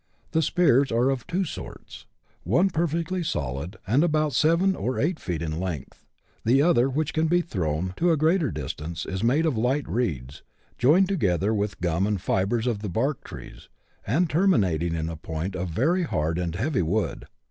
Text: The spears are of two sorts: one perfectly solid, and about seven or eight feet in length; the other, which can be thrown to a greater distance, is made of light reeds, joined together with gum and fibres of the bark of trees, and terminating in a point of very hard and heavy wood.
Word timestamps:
The 0.31 0.41
spears 0.41 0.91
are 0.91 1.11
of 1.11 1.27
two 1.27 1.43
sorts: 1.43 2.07
one 2.43 2.71
perfectly 2.71 3.21
solid, 3.21 3.75
and 3.85 4.03
about 4.03 4.33
seven 4.33 4.75
or 4.75 4.97
eight 4.97 5.19
feet 5.19 5.43
in 5.43 5.59
length; 5.59 6.07
the 6.43 6.59
other, 6.59 6.89
which 6.89 7.13
can 7.13 7.27
be 7.27 7.41
thrown 7.41 7.93
to 7.97 8.11
a 8.11 8.17
greater 8.17 8.49
distance, 8.49 9.05
is 9.05 9.23
made 9.23 9.45
of 9.45 9.59
light 9.59 9.87
reeds, 9.87 10.41
joined 10.79 11.07
together 11.07 11.53
with 11.53 11.81
gum 11.81 12.07
and 12.07 12.19
fibres 12.19 12.65
of 12.65 12.79
the 12.79 12.89
bark 12.89 13.19
of 13.19 13.23
trees, 13.25 13.69
and 14.07 14.27
terminating 14.27 14.95
in 14.95 15.07
a 15.07 15.15
point 15.17 15.55
of 15.55 15.69
very 15.69 16.01
hard 16.01 16.39
and 16.39 16.55
heavy 16.55 16.81
wood. 16.81 17.27